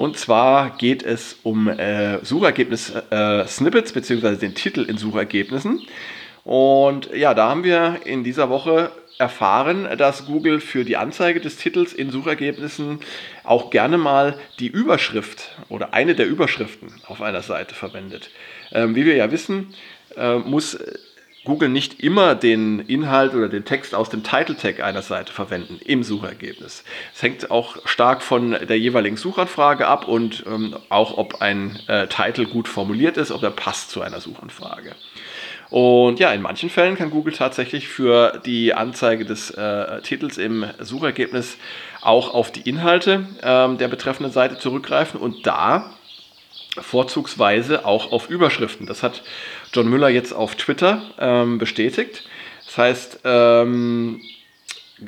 Und 0.00 0.16
zwar 0.16 0.78
geht 0.78 1.02
es 1.02 1.36
um 1.42 1.68
äh, 1.68 2.24
Suchergebnis-Snippets 2.24 3.90
äh, 3.90 3.94
bzw. 3.94 4.36
den 4.36 4.54
Titel 4.54 4.80
in 4.80 4.96
Suchergebnissen. 4.96 5.82
Und 6.42 7.14
ja, 7.14 7.34
da 7.34 7.50
haben 7.50 7.64
wir 7.64 8.00
in 8.06 8.24
dieser 8.24 8.48
Woche 8.48 8.92
erfahren, 9.18 9.86
dass 9.98 10.24
Google 10.24 10.60
für 10.62 10.86
die 10.86 10.96
Anzeige 10.96 11.38
des 11.38 11.58
Titels 11.58 11.92
in 11.92 12.10
Suchergebnissen 12.10 13.00
auch 13.44 13.68
gerne 13.68 13.98
mal 13.98 14.38
die 14.58 14.68
Überschrift 14.68 15.50
oder 15.68 15.92
eine 15.92 16.14
der 16.14 16.28
Überschriften 16.28 16.88
auf 17.06 17.20
einer 17.20 17.42
Seite 17.42 17.74
verwendet. 17.74 18.30
Ähm, 18.72 18.94
wie 18.94 19.04
wir 19.04 19.16
ja 19.16 19.30
wissen, 19.30 19.74
äh, 20.16 20.36
muss 20.36 20.78
Google 21.44 21.70
nicht 21.70 22.00
immer 22.00 22.34
den 22.34 22.80
Inhalt 22.80 23.34
oder 23.34 23.48
den 23.48 23.64
Text 23.64 23.94
aus 23.94 24.10
dem 24.10 24.22
Title 24.22 24.56
Tag 24.56 24.82
einer 24.82 25.00
Seite 25.00 25.32
verwenden 25.32 25.80
im 25.84 26.02
Suchergebnis. 26.02 26.84
Es 27.14 27.22
hängt 27.22 27.50
auch 27.50 27.76
stark 27.86 28.22
von 28.22 28.50
der 28.50 28.78
jeweiligen 28.78 29.16
Suchanfrage 29.16 29.86
ab 29.86 30.06
und 30.06 30.44
ähm, 30.46 30.76
auch, 30.90 31.16
ob 31.16 31.40
ein 31.40 31.78
äh, 31.86 32.06
Titel 32.08 32.44
gut 32.44 32.68
formuliert 32.68 33.16
ist, 33.16 33.30
ob 33.30 33.42
er 33.42 33.50
passt 33.50 33.90
zu 33.90 34.02
einer 34.02 34.20
Suchanfrage. 34.20 34.94
Und 35.70 36.18
ja, 36.18 36.32
in 36.32 36.42
manchen 36.42 36.68
Fällen 36.68 36.96
kann 36.96 37.10
Google 37.10 37.32
tatsächlich 37.32 37.88
für 37.88 38.42
die 38.44 38.74
Anzeige 38.74 39.24
des 39.24 39.50
äh, 39.52 40.02
Titels 40.02 40.36
im 40.36 40.66
Suchergebnis 40.80 41.56
auch 42.02 42.34
auf 42.34 42.50
die 42.50 42.68
Inhalte 42.68 43.26
ähm, 43.42 43.78
der 43.78 43.88
betreffenden 43.88 44.32
Seite 44.32 44.58
zurückgreifen 44.58 45.20
und 45.20 45.46
da 45.46 45.94
vorzugsweise 46.78 47.84
auch 47.84 48.12
auf 48.12 48.30
Überschriften. 48.30 48.86
Das 48.86 49.02
hat 49.02 49.22
John 49.72 49.88
Müller 49.88 50.08
jetzt 50.08 50.32
auf 50.32 50.54
Twitter 50.54 51.02
ähm, 51.18 51.58
bestätigt. 51.58 52.28
Das 52.66 52.78
heißt, 52.78 53.20
ähm, 53.24 54.20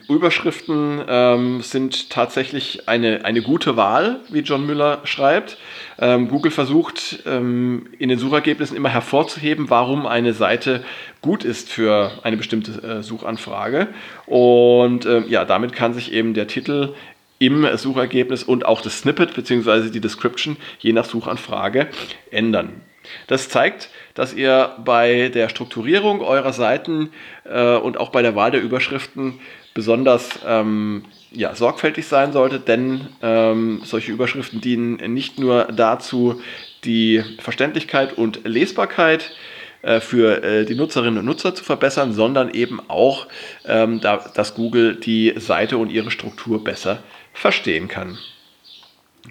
Überschriften 0.09 1.02
ähm, 1.07 1.61
sind 1.61 2.09
tatsächlich 2.09 2.88
eine, 2.88 3.25
eine 3.25 3.42
gute 3.42 3.76
Wahl, 3.76 4.21
wie 4.31 4.40
John 4.40 4.66
Müller 4.66 5.00
schreibt. 5.04 5.59
Ähm, 5.99 6.28
Google 6.28 6.50
versucht 6.50 7.23
ähm, 7.26 7.88
in 7.99 8.09
den 8.09 8.19
Suchergebnissen 8.19 8.76
immer 8.76 8.88
hervorzuheben, 8.88 9.69
warum 9.69 10.07
eine 10.07 10.33
Seite 10.33 10.83
gut 11.21 11.45
ist 11.45 11.71
für 11.71 12.11
eine 12.23 12.38
bestimmte 12.38 12.83
äh, 12.83 13.02
Suchanfrage. 13.02 13.88
Und 14.25 15.04
äh, 15.04 15.25
ja, 15.28 15.45
damit 15.45 15.75
kann 15.75 15.92
sich 15.92 16.12
eben 16.12 16.33
der 16.33 16.47
Titel 16.47 16.95
im 17.43 17.67
Suchergebnis 17.77 18.45
und 18.45 18.65
auch 18.65 18.81
das 18.83 19.01
Snippet 19.01 19.35
bzw. 19.35 19.91
die 19.91 20.01
Description 20.01 20.57
je 20.79 20.93
nach 20.93 21.05
Suchanfrage 21.05 21.89
ändern. 22.31 22.83
Das 23.27 23.49
zeigt, 23.49 23.91
dass 24.15 24.33
ihr 24.33 24.77
bei 24.85 25.29
der 25.29 25.49
Strukturierung 25.49 26.21
eurer 26.21 26.53
Seiten 26.53 27.11
äh, 27.45 27.75
und 27.75 27.99
auch 27.99 28.11
bei 28.11 28.23
der 28.23 28.37
Wahl 28.37 28.53
der 28.53 28.63
Überschriften 28.63 29.41
besonders 29.75 30.39
ähm, 30.47 31.05
ja, 31.33 31.57
sorgfältig 31.57 32.07
sein 32.07 32.33
solltet, 32.33 32.69
denn 32.69 33.09
ähm, 33.23 33.81
solche 33.83 34.13
Überschriften 34.13 34.61
dienen 34.61 34.97
nicht 35.13 35.41
nur 35.41 35.65
dazu, 35.65 36.41
die 36.85 37.25
Verständlichkeit 37.41 38.17
und 38.17 38.45
Lesbarkeit 38.45 39.35
äh, 39.83 39.99
für 39.99 40.45
äh, 40.45 40.65
die 40.65 40.77
Nutzerinnen 40.77 41.19
und 41.19 41.25
Nutzer 41.25 41.57
zu 41.57 41.65
verbessern, 41.65 42.13
sondern 42.13 42.51
eben 42.51 42.81
auch, 42.87 43.27
ähm, 43.67 44.01
da, 44.01 44.25
dass 44.33 44.55
Google 44.55 44.95
die 44.95 45.35
Seite 45.37 45.77
und 45.77 45.91
ihre 45.91 46.13
Struktur 46.13 46.63
besser 46.63 47.03
verstehen 47.33 47.89
kann. 47.89 48.19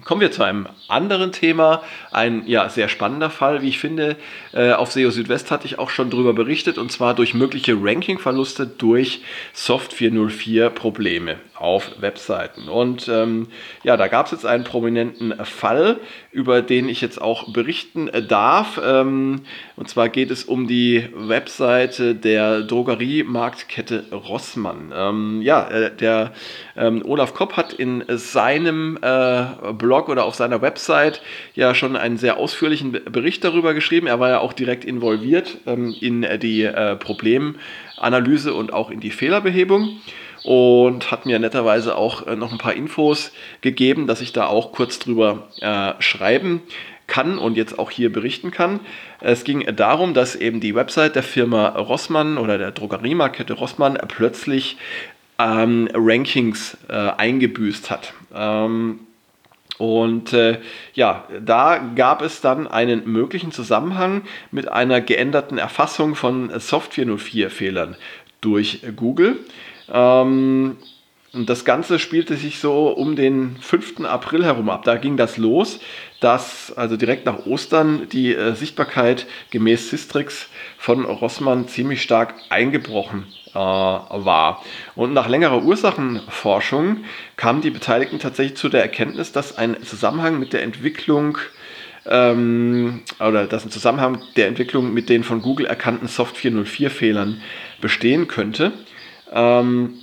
Kommen 0.04 0.22
wir 0.22 0.32
zu 0.32 0.42
einem 0.42 0.66
anderen 0.88 1.32
Thema, 1.32 1.82
ein 2.10 2.46
ja, 2.46 2.68
sehr 2.70 2.88
spannender 2.88 3.28
Fall, 3.28 3.60
wie 3.60 3.68
ich 3.68 3.78
finde. 3.78 4.16
Äh, 4.52 4.72
auf 4.72 4.90
SEO 4.90 5.10
Südwest 5.10 5.50
hatte 5.50 5.66
ich 5.66 5.78
auch 5.78 5.90
schon 5.90 6.08
darüber 6.08 6.32
berichtet, 6.32 6.78
und 6.78 6.90
zwar 6.90 7.14
durch 7.14 7.34
mögliche 7.34 7.76
Ranking-Verluste 7.78 8.66
durch 8.66 9.20
Soft 9.52 9.92
404 9.92 10.70
Probleme 10.70 11.36
auf 11.62 11.92
Webseiten. 12.00 12.68
Und 12.68 13.08
ähm, 13.08 13.46
ja, 13.84 13.96
da 13.96 14.08
gab 14.08 14.26
es 14.26 14.32
jetzt 14.32 14.46
einen 14.46 14.64
prominenten 14.64 15.32
Fall, 15.44 16.00
über 16.32 16.60
den 16.60 16.88
ich 16.88 17.00
jetzt 17.00 17.22
auch 17.22 17.52
berichten 17.52 18.10
darf. 18.28 18.80
Ähm, 18.84 19.42
und 19.76 19.88
zwar 19.88 20.08
geht 20.08 20.32
es 20.32 20.42
um 20.42 20.66
die 20.66 21.08
Webseite 21.14 22.16
der 22.16 22.62
Drogeriemarktkette 22.62 24.06
Rossmann. 24.10 24.92
Ähm, 24.94 25.42
ja, 25.42 25.68
äh, 25.68 25.94
der 25.94 26.32
ähm, 26.76 27.02
Olaf 27.06 27.32
Kopp 27.32 27.56
hat 27.56 27.72
in 27.72 28.02
seinem 28.08 28.98
äh, 29.00 29.44
Blog 29.82 30.08
oder 30.08 30.24
auf 30.24 30.34
seiner 30.34 30.62
Website 30.62 31.20
ja 31.54 31.74
schon 31.74 31.96
einen 31.96 32.16
sehr 32.16 32.38
ausführlichen 32.38 32.92
Bericht 32.92 33.44
darüber 33.44 33.74
geschrieben. 33.74 34.06
Er 34.06 34.18
war 34.18 34.30
ja 34.30 34.38
auch 34.38 34.54
direkt 34.54 34.86
involviert 34.86 35.58
ähm, 35.66 35.94
in 36.00 36.26
die 36.40 36.62
äh, 36.62 36.96
Problemanalyse 36.96 38.54
und 38.54 38.72
auch 38.72 38.90
in 38.90 39.00
die 39.00 39.10
Fehlerbehebung 39.10 40.00
und 40.44 41.10
hat 41.10 41.26
mir 41.26 41.38
netterweise 41.38 41.96
auch 41.96 42.26
äh, 42.26 42.36
noch 42.36 42.52
ein 42.52 42.58
paar 42.58 42.74
Infos 42.74 43.32
gegeben, 43.60 44.06
dass 44.06 44.20
ich 44.20 44.32
da 44.32 44.46
auch 44.46 44.72
kurz 44.72 44.98
drüber 44.98 45.48
äh, 45.60 45.92
schreiben 46.00 46.62
kann 47.06 47.36
und 47.38 47.56
jetzt 47.56 47.78
auch 47.78 47.90
hier 47.90 48.10
berichten 48.10 48.50
kann. 48.50 48.80
Es 49.20 49.44
ging 49.44 49.64
darum, 49.76 50.14
dass 50.14 50.34
eben 50.34 50.60
die 50.60 50.74
Website 50.74 51.14
der 51.14 51.22
Firma 51.22 51.68
Rossmann 51.68 52.38
oder 52.38 52.58
der 52.58 52.70
Drogeriemarkette 52.70 53.52
Rossmann 53.52 53.98
plötzlich 54.08 54.78
ähm, 55.38 55.88
Rankings 55.92 56.76
äh, 56.88 56.94
eingebüßt 56.94 57.90
hat. 57.90 58.14
Ähm, 58.34 59.00
und 59.78 60.32
äh, 60.32 60.58
ja, 60.94 61.26
da 61.44 61.78
gab 61.96 62.22
es 62.22 62.40
dann 62.40 62.66
einen 62.66 63.10
möglichen 63.10 63.52
Zusammenhang 63.52 64.22
mit 64.50 64.70
einer 64.70 65.00
geänderten 65.00 65.58
Erfassung 65.58 66.14
von 66.14 66.50
Software 66.60 67.06
04-Fehlern 67.06 67.96
durch 68.40 68.82
Google. 68.96 69.38
Ähm, 69.90 70.76
und 71.32 71.48
das 71.48 71.64
Ganze 71.64 71.98
spielte 71.98 72.36
sich 72.36 72.58
so 72.58 72.88
um 72.88 73.16
den 73.16 73.56
5. 73.58 74.04
April 74.04 74.44
herum 74.44 74.68
ab. 74.68 74.84
Da 74.84 74.96
ging 74.96 75.16
das 75.16 75.38
los, 75.38 75.80
dass 76.20 76.72
also 76.76 76.98
direkt 76.98 77.24
nach 77.24 77.46
Ostern 77.46 78.06
die 78.10 78.34
äh, 78.34 78.54
Sichtbarkeit 78.54 79.26
gemäß 79.50 79.88
Sistrix 79.88 80.48
von 80.76 81.06
Rossmann 81.06 81.68
ziemlich 81.68 82.02
stark 82.02 82.34
eingebrochen 82.50 83.24
äh, 83.54 83.54
war. 83.54 84.62
Und 84.94 85.14
nach 85.14 85.26
längerer 85.26 85.62
Ursachenforschung 85.62 86.98
kamen 87.36 87.62
die 87.62 87.70
Beteiligten 87.70 88.18
tatsächlich 88.18 88.58
zu 88.58 88.68
der 88.68 88.82
Erkenntnis, 88.82 89.32
dass 89.32 89.56
ein 89.56 89.82
Zusammenhang 89.82 90.38
mit 90.38 90.52
der 90.52 90.62
Entwicklung 90.62 91.38
ähm, 92.04 93.00
oder 93.20 93.46
dass 93.46 93.64
ein 93.64 93.70
Zusammenhang 93.70 94.20
der 94.36 94.48
Entwicklung 94.48 94.92
mit 94.92 95.08
den 95.08 95.24
von 95.24 95.40
Google 95.40 95.64
erkannten 95.64 96.08
Soft 96.08 96.36
404 96.36 96.90
Fehlern 96.90 97.40
bestehen 97.80 98.28
könnte. 98.28 98.72
Ähm, 99.32 99.94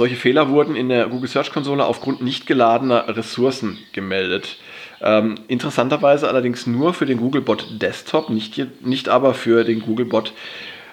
solche 0.00 0.16
Fehler 0.16 0.48
wurden 0.48 0.76
in 0.76 0.88
der 0.88 1.08
Google 1.08 1.28
Search 1.28 1.52
Konsole 1.52 1.84
aufgrund 1.84 2.22
nicht 2.22 2.46
geladener 2.46 3.14
Ressourcen 3.14 3.76
gemeldet. 3.92 4.56
Ähm, 5.02 5.34
interessanterweise 5.46 6.26
allerdings 6.26 6.66
nur 6.66 6.94
für 6.94 7.04
den 7.04 7.18
Googlebot 7.18 7.82
Desktop, 7.82 8.30
nicht, 8.30 8.58
nicht 8.80 9.10
aber 9.10 9.34
für 9.34 9.62
den 9.62 9.80
Googlebot 9.80 10.32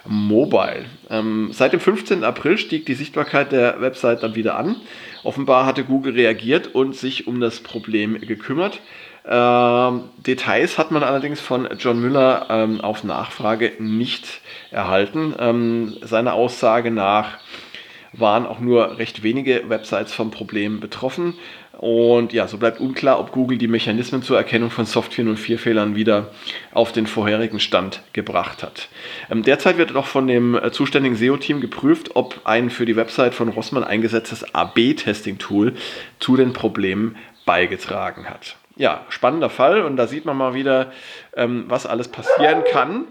Mobile. 0.06 0.88
Ähm, 1.10 1.52
seit 1.54 1.72
dem 1.72 1.80
15. 1.80 2.26
April 2.26 2.58
stieg 2.58 2.86
die 2.86 2.96
Sichtbarkeit 2.96 3.54
der 3.54 3.80
Website 3.80 4.24
dann 4.24 4.36
wieder 4.36 4.58
an. 4.58 4.76
Offenbar 5.24 5.66
hatte 5.66 5.86
Google 5.86 6.14
reagiert 6.14 6.76
und 6.76 6.94
sich 6.94 7.28
um 7.28 7.40
das 7.40 7.62
Problem 7.62 8.20
gekümmert. 8.20 8.82
Ähm, 9.26 10.04
Details 10.18 10.78
hat 10.78 10.92
man 10.92 11.04
allerdings 11.04 11.40
von 11.40 11.66
John 11.80 12.02
Müller 12.02 12.48
ähm, 12.50 12.82
auf 12.82 13.06
Nachfrage 13.06 13.72
nicht 13.80 14.42
erhalten. 14.70 15.34
Ähm, 15.40 15.96
seiner 16.02 16.34
Aussage 16.34 16.92
nach 16.92 17.38
waren 18.20 18.46
auch 18.46 18.60
nur 18.60 18.98
recht 18.98 19.24
wenige 19.24 19.70
Websites 19.70 20.14
vom 20.14 20.32
Problem 20.32 20.80
betroffen. 20.80 21.36
Und 21.78 22.34
ja, 22.34 22.48
so 22.48 22.58
bleibt 22.58 22.80
unklar, 22.80 23.20
ob 23.20 23.32
Google 23.32 23.60
die 23.60 23.68
Mechanismen 23.68 24.24
zur 24.24 24.36
Erkennung 24.36 24.72
von 24.72 24.86
Software 24.86 25.36
04 25.36 25.60
Fehlern 25.60 25.96
wieder 25.96 26.32
auf 26.74 26.92
den 26.92 27.06
vorherigen 27.06 27.60
Stand 27.60 28.02
gebracht 28.14 28.64
hat. 28.64 28.90
Ähm, 29.30 29.44
derzeit 29.44 29.78
wird 29.78 29.96
auch 29.96 30.08
von 30.08 30.28
dem 30.28 30.56
äh, 30.56 30.72
zuständigen 30.72 31.16
SEO-Team 31.16 31.62
geprüft, 31.62 32.16
ob 32.16 32.42
ein 32.46 32.72
für 32.72 32.86
die 32.86 32.96
Website 32.96 33.36
von 33.36 33.50
Rossmann 33.50 33.84
eingesetztes 33.84 34.56
AB-Testing-Tool 34.56 35.74
zu 36.20 36.36
den 36.36 36.54
Problemen 36.54 37.16
beigetragen 37.46 38.26
hat. 38.28 38.56
Ja, 38.76 39.06
spannender 39.10 39.50
Fall 39.50 39.82
und 39.82 39.98
da 39.98 40.08
sieht 40.08 40.26
man 40.26 40.38
mal 40.38 40.56
wieder, 40.56 40.92
ähm, 41.36 41.66
was 41.68 41.86
alles 41.86 42.08
passieren 42.08 42.64
kann, 42.72 43.06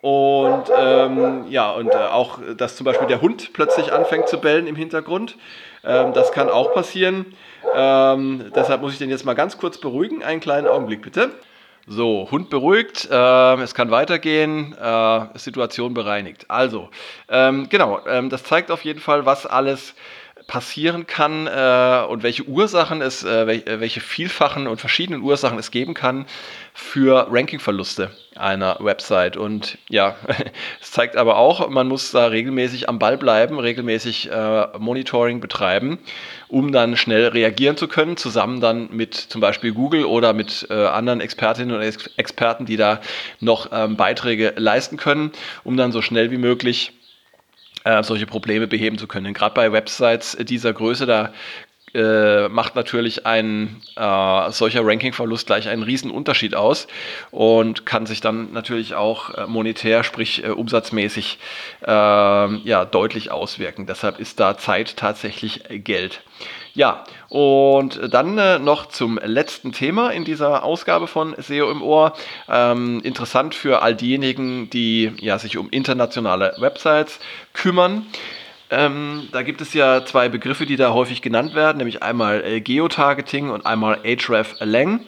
und 0.00 0.64
ähm, 0.76 1.44
ja, 1.48 1.70
und 1.72 1.92
äh, 1.92 1.96
auch, 1.96 2.38
dass 2.56 2.76
zum 2.76 2.84
Beispiel 2.84 3.06
der 3.06 3.20
Hund 3.20 3.52
plötzlich 3.52 3.92
anfängt 3.92 4.28
zu 4.28 4.38
bellen 4.38 4.66
im 4.66 4.76
Hintergrund. 4.76 5.36
Ähm, 5.84 6.12
das 6.14 6.32
kann 6.32 6.48
auch 6.48 6.72
passieren. 6.72 7.26
Ähm, 7.74 8.50
deshalb 8.54 8.80
muss 8.80 8.92
ich 8.92 8.98
den 8.98 9.10
jetzt 9.10 9.26
mal 9.26 9.34
ganz 9.34 9.58
kurz 9.58 9.78
beruhigen. 9.78 10.22
Einen 10.22 10.40
kleinen 10.40 10.66
Augenblick 10.66 11.02
bitte. 11.02 11.32
So, 11.86 12.28
Hund 12.30 12.50
beruhigt, 12.50 13.08
äh, 13.10 13.54
es 13.62 13.74
kann 13.74 13.90
weitergehen, 13.90 14.76
äh, 14.80 15.38
Situation 15.38 15.92
bereinigt. 15.92 16.44
Also, 16.48 16.88
ähm, 17.28 17.68
genau, 17.68 18.00
ähm, 18.06 18.30
das 18.30 18.44
zeigt 18.44 18.70
auf 18.70 18.84
jeden 18.84 19.00
Fall, 19.00 19.26
was 19.26 19.44
alles 19.44 19.94
passieren 20.50 21.06
kann 21.06 21.46
äh, 21.46 22.04
und 22.08 22.24
welche 22.24 22.42
Ursachen 22.42 23.02
es, 23.02 23.22
äh, 23.22 23.42
äh, 23.42 23.78
welche 23.78 24.00
vielfachen 24.00 24.66
und 24.66 24.80
verschiedenen 24.80 25.22
Ursachen 25.22 25.60
es 25.60 25.70
geben 25.70 25.94
kann 25.94 26.26
für 26.74 27.28
Rankingverluste 27.30 28.10
einer 28.34 28.76
Website. 28.80 29.36
Und 29.36 29.78
ja, 29.88 30.16
es 30.80 30.90
zeigt 30.90 31.16
aber 31.16 31.36
auch, 31.36 31.68
man 31.68 31.86
muss 31.86 32.10
da 32.10 32.26
regelmäßig 32.26 32.88
am 32.88 32.98
Ball 32.98 33.16
bleiben, 33.16 33.60
regelmäßig 33.60 34.28
äh, 34.28 34.76
Monitoring 34.76 35.38
betreiben, 35.38 36.00
um 36.48 36.72
dann 36.72 36.96
schnell 36.96 37.28
reagieren 37.28 37.76
zu 37.76 37.86
können, 37.86 38.16
zusammen 38.16 38.60
dann 38.60 38.88
mit 38.90 39.14
zum 39.14 39.40
Beispiel 39.40 39.72
Google 39.72 40.04
oder 40.04 40.32
mit 40.32 40.66
äh, 40.68 40.74
anderen 40.74 41.20
Expertinnen 41.20 41.76
und 41.76 41.82
Ex 41.82 42.10
Experten, 42.16 42.66
die 42.66 42.76
da 42.76 43.00
noch 43.38 43.68
ähm, 43.70 43.96
Beiträge 43.96 44.54
leisten 44.56 44.96
können, 44.96 45.30
um 45.62 45.76
dann 45.76 45.92
so 45.92 46.02
schnell 46.02 46.32
wie 46.32 46.38
möglich 46.38 46.92
solche 48.02 48.26
Probleme 48.26 48.66
beheben 48.66 48.98
zu 48.98 49.06
können. 49.06 49.32
Gerade 49.34 49.54
bei 49.54 49.72
Websites 49.72 50.36
dieser 50.40 50.72
Größe, 50.72 51.06
da 51.06 51.32
äh, 51.94 52.48
macht 52.48 52.76
natürlich 52.76 53.26
ein 53.26 53.82
äh, 53.96 54.50
solcher 54.50 54.84
Rankingverlust 54.84 55.46
gleich 55.46 55.68
einen 55.68 55.82
riesen 55.82 56.10
Unterschied 56.10 56.54
aus 56.54 56.86
und 57.30 57.86
kann 57.86 58.06
sich 58.06 58.20
dann 58.20 58.52
natürlich 58.52 58.94
auch 58.94 59.34
äh, 59.34 59.46
monetär, 59.46 60.04
sprich 60.04 60.44
äh, 60.44 60.48
umsatzmäßig, 60.48 61.38
ähm, 61.84 62.60
ja, 62.64 62.84
deutlich 62.84 63.30
auswirken. 63.30 63.86
Deshalb 63.86 64.20
ist 64.20 64.40
da 64.40 64.56
Zeit 64.56 64.96
tatsächlich 64.96 65.62
Geld. 65.68 66.22
Ja, 66.74 67.04
und 67.28 68.00
dann 68.12 68.38
äh, 68.38 68.58
noch 68.58 68.86
zum 68.86 69.18
letzten 69.22 69.72
Thema 69.72 70.10
in 70.10 70.24
dieser 70.24 70.62
Ausgabe 70.62 71.08
von 71.08 71.34
SEO 71.36 71.70
im 71.70 71.82
Ohr. 71.82 72.12
Ähm, 72.48 73.00
interessant 73.02 73.54
für 73.54 73.82
all 73.82 73.96
diejenigen, 73.96 74.70
die 74.70 75.12
ja, 75.20 75.38
sich 75.38 75.56
um 75.56 75.68
internationale 75.70 76.54
Websites 76.58 77.18
kümmern. 77.52 78.06
Ähm, 78.72 79.28
da 79.32 79.42
gibt 79.42 79.60
es 79.60 79.74
ja 79.74 80.04
zwei 80.04 80.28
Begriffe, 80.28 80.64
die 80.64 80.76
da 80.76 80.92
häufig 80.92 81.22
genannt 81.22 81.54
werden, 81.54 81.78
nämlich 81.78 82.04
einmal 82.04 82.44
äh, 82.44 82.60
Geotargeting 82.60 83.50
und 83.50 83.66
einmal 83.66 83.98
Href-Lang. 84.04 85.00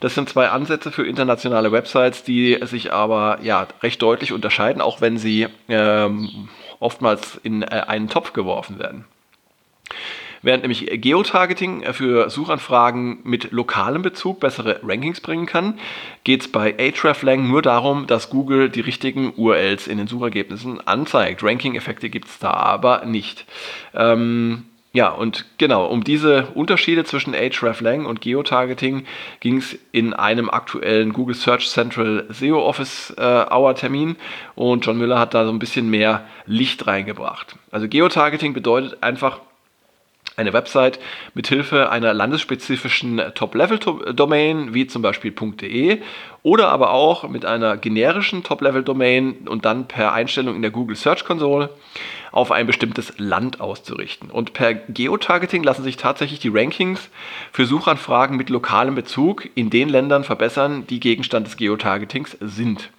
Das 0.00 0.14
sind 0.14 0.30
zwei 0.30 0.48
Ansätze 0.48 0.90
für 0.90 1.06
internationale 1.06 1.70
Websites, 1.70 2.24
die 2.24 2.58
sich 2.62 2.92
aber 2.92 3.38
ja 3.42 3.68
recht 3.82 4.00
deutlich 4.00 4.32
unterscheiden, 4.32 4.80
auch 4.80 5.02
wenn 5.02 5.18
sie 5.18 5.48
ähm, 5.68 6.48
oftmals 6.78 7.38
in 7.42 7.62
äh, 7.62 7.84
einen 7.86 8.08
Topf 8.08 8.32
geworfen 8.32 8.78
werden. 8.78 9.04
Während 10.42 10.62
nämlich 10.62 10.86
Geotargeting 10.90 11.84
für 11.92 12.30
Suchanfragen 12.30 13.18
mit 13.24 13.52
lokalem 13.52 14.02
Bezug 14.02 14.40
bessere 14.40 14.80
Rankings 14.82 15.20
bringen 15.20 15.46
kann, 15.46 15.78
geht 16.24 16.40
es 16.40 16.48
bei 16.50 16.74
Ahreflang 16.78 17.46
nur 17.46 17.62
darum, 17.62 18.06
dass 18.06 18.30
Google 18.30 18.70
die 18.70 18.80
richtigen 18.80 19.34
URLs 19.36 19.86
in 19.86 19.98
den 19.98 20.06
Suchergebnissen 20.06 20.86
anzeigt. 20.86 21.42
Ranking-Effekte 21.42 22.08
gibt 22.08 22.28
es 22.28 22.38
da 22.38 22.52
aber 22.52 23.04
nicht. 23.04 23.44
Ähm, 23.94 24.64
ja, 24.92 25.10
und 25.10 25.46
genau, 25.58 25.86
um 25.86 26.02
diese 26.02 26.48
Unterschiede 26.54 27.04
zwischen 27.04 27.32
Hreflang 27.32 28.06
und 28.06 28.20
Geotargeting 28.20 29.04
ging 29.38 29.58
es 29.58 29.78
in 29.92 30.14
einem 30.14 30.50
aktuellen 30.50 31.12
Google 31.12 31.36
Search 31.36 31.68
Central 31.68 32.26
SEO 32.30 32.60
Office 32.60 33.14
äh, 33.16 33.22
Hour 33.22 33.76
Termin 33.76 34.16
und 34.56 34.84
John 34.84 34.98
Müller 34.98 35.20
hat 35.20 35.34
da 35.34 35.44
so 35.44 35.52
ein 35.52 35.60
bisschen 35.60 35.90
mehr 35.90 36.26
Licht 36.46 36.88
reingebracht. 36.88 37.54
Also 37.70 37.86
Geotargeting 37.86 38.52
bedeutet 38.52 39.00
einfach, 39.00 39.40
eine 40.40 40.52
Website 40.52 40.98
mit 41.34 41.46
Hilfe 41.46 41.90
einer 41.90 42.12
landesspezifischen 42.14 43.22
Top-Level-Domain, 43.34 44.74
wie 44.74 44.86
zum 44.86 45.02
Beispiel 45.02 45.30
.de, 45.30 46.00
oder 46.42 46.68
aber 46.68 46.90
auch 46.90 47.28
mit 47.28 47.44
einer 47.44 47.76
generischen 47.76 48.42
Top-Level-Domain 48.42 49.48
und 49.48 49.64
dann 49.64 49.86
per 49.86 50.12
Einstellung 50.12 50.56
in 50.56 50.62
der 50.62 50.70
Google 50.70 50.96
Search 50.96 51.24
Console 51.24 51.70
auf 52.32 52.52
ein 52.52 52.66
bestimmtes 52.66 53.12
Land 53.18 53.60
auszurichten. 53.60 54.30
Und 54.30 54.52
per 54.52 54.74
Geotargeting 54.74 55.62
lassen 55.62 55.82
sich 55.82 55.96
tatsächlich 55.96 56.40
die 56.40 56.50
Rankings 56.52 57.10
für 57.52 57.66
Suchanfragen 57.66 58.36
mit 58.36 58.50
lokalem 58.50 58.94
Bezug 58.94 59.48
in 59.54 59.68
den 59.70 59.88
Ländern 59.88 60.24
verbessern, 60.24 60.86
die 60.88 61.00
Gegenstand 61.00 61.46
des 61.46 61.56
Geotargetings 61.56 62.36
sind. 62.40 62.90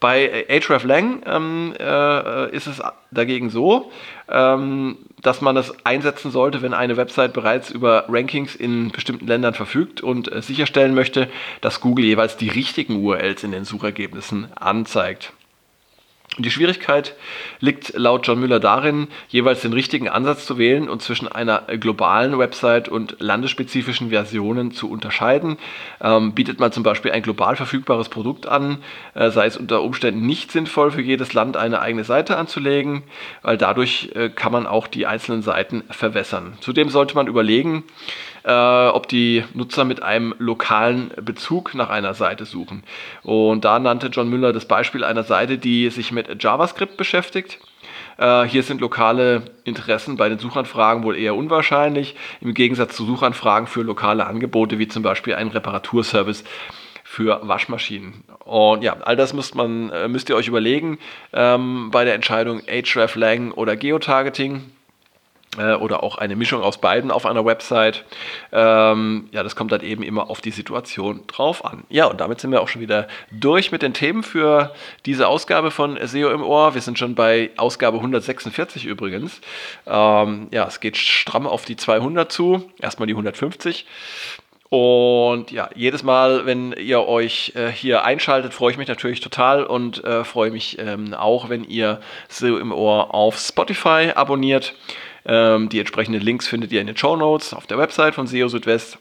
Bei 0.00 0.46
Hreflang 0.48 1.22
ähm, 1.26 1.74
äh, 1.78 2.54
ist 2.54 2.68
es 2.68 2.80
dagegen 3.10 3.50
so, 3.50 3.90
ähm, 4.28 4.98
dass 5.22 5.40
man 5.40 5.56
das 5.56 5.74
einsetzen 5.84 6.30
sollte, 6.30 6.62
wenn 6.62 6.72
eine 6.72 6.96
Website 6.96 7.32
bereits 7.32 7.70
über 7.70 8.04
Rankings 8.08 8.54
in 8.54 8.90
bestimmten 8.90 9.26
Ländern 9.26 9.54
verfügt 9.54 10.00
und 10.00 10.30
äh, 10.30 10.40
sicherstellen 10.40 10.94
möchte, 10.94 11.28
dass 11.60 11.80
Google 11.80 12.04
jeweils 12.04 12.36
die 12.36 12.48
richtigen 12.48 13.04
URLs 13.04 13.42
in 13.42 13.50
den 13.50 13.64
Suchergebnissen 13.64 14.48
anzeigt. 14.54 15.32
Die 16.38 16.52
Schwierigkeit 16.52 17.16
liegt 17.58 17.94
laut 17.96 18.24
John 18.26 18.38
Müller 18.38 18.60
darin, 18.60 19.08
jeweils 19.28 19.60
den 19.62 19.72
richtigen 19.72 20.08
Ansatz 20.08 20.46
zu 20.46 20.56
wählen 20.56 20.88
und 20.88 21.02
zwischen 21.02 21.26
einer 21.26 21.62
globalen 21.80 22.38
Website 22.38 22.88
und 22.88 23.16
landesspezifischen 23.18 24.10
Versionen 24.10 24.70
zu 24.70 24.88
unterscheiden. 24.88 25.58
Ähm, 26.00 26.34
bietet 26.34 26.60
man 26.60 26.70
zum 26.70 26.84
Beispiel 26.84 27.10
ein 27.10 27.22
global 27.22 27.56
verfügbares 27.56 28.08
Produkt 28.08 28.46
an, 28.46 28.78
äh, 29.14 29.30
sei 29.30 29.46
es 29.46 29.56
unter 29.56 29.82
Umständen 29.82 30.26
nicht 30.26 30.52
sinnvoll, 30.52 30.92
für 30.92 31.02
jedes 31.02 31.32
Land 31.32 31.56
eine 31.56 31.80
eigene 31.80 32.04
Seite 32.04 32.36
anzulegen, 32.36 33.02
weil 33.42 33.58
dadurch 33.58 34.10
äh, 34.14 34.28
kann 34.28 34.52
man 34.52 34.68
auch 34.68 34.86
die 34.86 35.06
einzelnen 35.06 35.42
Seiten 35.42 35.82
verwässern. 35.90 36.52
Zudem 36.60 36.88
sollte 36.88 37.16
man 37.16 37.26
überlegen, 37.26 37.82
äh, 38.48 38.88
ob 38.88 39.08
die 39.08 39.44
Nutzer 39.52 39.84
mit 39.84 40.02
einem 40.02 40.34
lokalen 40.38 41.10
Bezug 41.20 41.74
nach 41.74 41.90
einer 41.90 42.14
Seite 42.14 42.46
suchen. 42.46 42.82
Und 43.22 43.64
da 43.66 43.78
nannte 43.78 44.06
John 44.06 44.30
Müller 44.30 44.54
das 44.54 44.66
Beispiel 44.66 45.04
einer 45.04 45.22
Seite, 45.22 45.58
die 45.58 45.90
sich 45.90 46.12
mit 46.12 46.42
JavaScript 46.42 46.96
beschäftigt. 46.96 47.58
Äh, 48.16 48.44
hier 48.44 48.62
sind 48.62 48.80
lokale 48.80 49.42
Interessen 49.64 50.16
bei 50.16 50.30
den 50.30 50.38
Suchanfragen 50.38 51.04
wohl 51.04 51.16
eher 51.16 51.36
unwahrscheinlich, 51.36 52.16
im 52.40 52.54
Gegensatz 52.54 52.96
zu 52.96 53.04
Suchanfragen 53.04 53.66
für 53.66 53.82
lokale 53.82 54.26
Angebote, 54.26 54.78
wie 54.78 54.88
zum 54.88 55.02
Beispiel 55.02 55.34
einen 55.34 55.50
Reparaturservice 55.50 56.42
für 57.04 57.46
Waschmaschinen. 57.46 58.24
Und 58.44 58.82
ja, 58.82 58.96
all 59.02 59.16
das 59.16 59.34
müsst, 59.34 59.56
man, 59.56 59.90
äh, 59.90 60.08
müsst 60.08 60.30
ihr 60.30 60.36
euch 60.36 60.48
überlegen 60.48 60.98
ähm, 61.34 61.90
bei 61.90 62.04
der 62.04 62.14
Entscheidung 62.14 62.62
Hreflang 62.66 63.52
oder 63.52 63.76
Geotargeting. 63.76 64.62
Äh, 65.56 65.74
oder 65.74 66.02
auch 66.02 66.18
eine 66.18 66.36
Mischung 66.36 66.62
aus 66.62 66.78
beiden 66.78 67.10
auf 67.10 67.24
einer 67.24 67.44
Website. 67.44 68.04
Ähm, 68.52 69.28
ja, 69.32 69.42
das 69.42 69.56
kommt 69.56 69.72
dann 69.72 69.80
eben 69.80 70.02
immer 70.02 70.28
auf 70.28 70.40
die 70.40 70.50
Situation 70.50 71.22
drauf 71.26 71.64
an. 71.64 71.84
Ja, 71.88 72.06
und 72.06 72.20
damit 72.20 72.40
sind 72.40 72.50
wir 72.50 72.60
auch 72.60 72.68
schon 72.68 72.82
wieder 72.82 73.08
durch 73.30 73.72
mit 73.72 73.80
den 73.80 73.94
Themen 73.94 74.22
für 74.22 74.74
diese 75.06 75.26
Ausgabe 75.26 75.70
von 75.70 75.98
SEO 76.06 76.30
im 76.30 76.42
Ohr. 76.42 76.74
Wir 76.74 76.82
sind 76.82 76.98
schon 76.98 77.14
bei 77.14 77.50
Ausgabe 77.56 77.96
146 77.96 78.84
übrigens. 78.84 79.40
Ähm, 79.86 80.48
ja, 80.50 80.66
es 80.66 80.80
geht 80.80 80.98
stramm 80.98 81.46
auf 81.46 81.64
die 81.64 81.76
200 81.76 82.30
zu. 82.30 82.70
Erstmal 82.78 83.06
die 83.06 83.14
150. 83.14 83.86
Und 84.70 85.50
ja, 85.50 85.70
jedes 85.74 86.02
Mal, 86.02 86.44
wenn 86.44 86.72
ihr 86.72 87.06
euch 87.08 87.54
äh, 87.56 87.68
hier 87.70 88.04
einschaltet, 88.04 88.52
freue 88.52 88.72
ich 88.72 88.76
mich 88.76 88.88
natürlich 88.88 89.20
total 89.20 89.64
und 89.64 90.04
äh, 90.04 90.24
freue 90.24 90.50
mich 90.50 90.78
ähm, 90.78 91.14
auch, 91.14 91.48
wenn 91.48 91.64
ihr 91.64 92.00
SEO 92.28 92.58
im 92.58 92.70
Ohr 92.70 93.14
auf 93.14 93.38
Spotify 93.38 94.12
abonniert. 94.14 94.74
Ähm, 95.28 95.68
die 95.68 95.78
entsprechenden 95.78 96.22
Links 96.22 96.48
findet 96.48 96.72
ihr 96.72 96.80
in 96.80 96.86
den 96.86 96.96
Show 96.96 97.14
Notes 97.14 97.54
auf 97.54 97.66
der 97.66 97.78
Website 97.78 98.14
von 98.14 98.26
SEO 98.26 98.48
Südwest. 98.48 98.98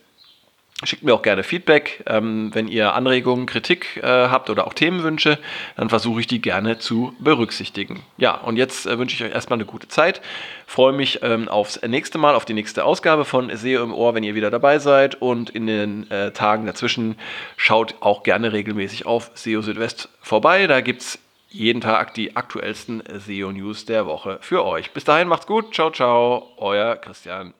Schickt 0.83 1.01
mir 1.01 1.15
auch 1.15 1.23
gerne 1.23 1.41
Feedback. 1.41 2.03
Ähm, 2.05 2.51
wenn 2.53 2.67
ihr 2.67 2.93
Anregungen, 2.93 3.47
Kritik 3.47 3.97
äh, 3.97 4.03
habt 4.03 4.51
oder 4.51 4.67
auch 4.67 4.75
Themenwünsche, 4.75 5.39
dann 5.75 5.89
versuche 5.89 6.19
ich 6.19 6.27
die 6.27 6.39
gerne 6.39 6.77
zu 6.77 7.15
berücksichtigen. 7.17 8.03
Ja, 8.17 8.35
und 8.35 8.57
jetzt 8.57 8.85
äh, 8.85 8.99
wünsche 8.99 9.15
ich 9.15 9.23
euch 9.23 9.33
erstmal 9.33 9.57
eine 9.57 9.65
gute 9.65 9.87
Zeit. 9.87 10.21
Freue 10.67 10.93
mich 10.93 11.23
ähm, 11.23 11.47
aufs 11.47 11.81
nächste 11.81 12.19
Mal, 12.19 12.35
auf 12.35 12.45
die 12.45 12.53
nächste 12.53 12.85
Ausgabe 12.85 13.25
von 13.25 13.49
SEO 13.55 13.81
im 13.81 13.91
Ohr, 13.91 14.13
wenn 14.13 14.23
ihr 14.23 14.35
wieder 14.35 14.51
dabei 14.51 14.77
seid. 14.77 15.19
Und 15.19 15.49
in 15.49 15.65
den 15.65 16.11
äh, 16.11 16.31
Tagen 16.31 16.67
dazwischen 16.67 17.15
schaut 17.55 17.95
auch 18.01 18.21
gerne 18.21 18.53
regelmäßig 18.53 19.07
auf 19.07 19.31
SEO 19.33 19.63
Südwest 19.63 20.09
vorbei. 20.21 20.67
Da 20.67 20.81
gibt 20.81 21.01
es 21.01 21.19
jeden 21.49 21.81
Tag 21.81 22.13
die 22.13 22.35
aktuellsten 22.35 23.03
SEO-News 23.07 23.85
der 23.85 24.05
Woche 24.05 24.39
für 24.41 24.65
euch. 24.65 24.91
Bis 24.91 25.03
dahin 25.03 25.27
macht's 25.27 25.47
gut. 25.47 25.73
Ciao, 25.73 25.91
ciao. 25.91 26.53
Euer 26.57 26.95
Christian. 26.95 27.53